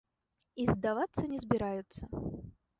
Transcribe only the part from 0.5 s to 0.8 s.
І